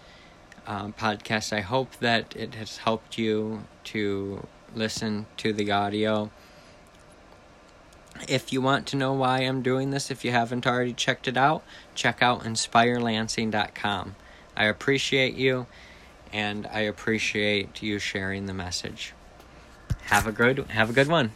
um, 0.66 0.92
podcasts. 0.92 1.52
I 1.52 1.60
hope 1.60 1.96
that 1.96 2.36
it 2.36 2.54
has 2.54 2.78
helped 2.78 3.18
you 3.18 3.64
to 3.84 4.46
listen 4.74 5.26
to 5.38 5.52
the 5.52 5.70
audio 5.70 6.30
if 8.26 8.52
you 8.52 8.60
want 8.60 8.86
to 8.88 8.96
know 8.96 9.12
why 9.12 9.40
I'm 9.40 9.62
doing 9.62 9.90
this, 9.90 10.10
if 10.10 10.24
you 10.24 10.32
haven't 10.32 10.66
already 10.66 10.92
checked 10.92 11.28
it 11.28 11.36
out, 11.36 11.62
check 11.94 12.22
out 12.22 12.42
inspirelansing.com. 12.42 14.16
I 14.56 14.64
appreciate 14.64 15.34
you 15.34 15.66
and 16.32 16.66
I 16.66 16.80
appreciate 16.80 17.82
you 17.82 17.98
sharing 17.98 18.46
the 18.46 18.54
message. 18.54 19.14
Have 20.08 20.26
a 20.26 20.32
good 20.32 20.64
have 20.70 20.88
a 20.88 20.92
good 20.94 21.08
one. 21.08 21.32